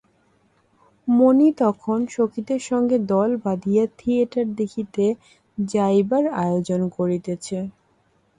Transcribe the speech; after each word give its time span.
মণি 1.07 1.49
তখন 1.61 1.99
সখীদের 2.11 2.61
সঙ্গে 2.69 2.97
দল 3.11 3.29
বাঁধিয়া 3.45 3.83
থিয়েটার 3.99 4.47
দেখিতে 4.59 5.05
যাইবার 5.57 6.23
আয়োজন 6.41 6.81
করিতেছে। 6.97 7.57